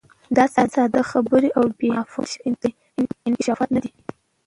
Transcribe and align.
دا 0.35 0.45
ساده 0.75 1.01
خبرې 1.11 1.49
او 1.57 1.65
بې 1.77 1.87
مفهومه 1.97 2.35
انکشافات 3.27 3.69
نه 3.75 3.79
دي. 3.83 3.91